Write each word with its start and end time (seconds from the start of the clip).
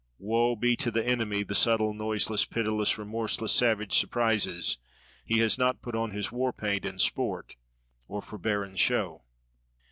Woe 0.17 0.55
be 0.55 0.75
to 0.77 0.89
the 0.89 1.05
enemy 1.07 1.43
the 1.43 1.53
subtle, 1.53 1.93
noiseless, 1.93 2.43
pitiless, 2.45 2.97
remorseless 2.97 3.51
savage 3.53 3.95
surprises; 3.95 4.79
he 5.23 5.37
has 5.41 5.59
not 5.59 5.83
put 5.83 5.93
on 5.93 6.09
his 6.09 6.31
war 6.31 6.51
paint 6.51 6.85
in 6.85 6.97
sport 6.97 7.55
or 8.07 8.19
for 8.19 8.39
barren 8.39 8.75
show. 8.75 9.25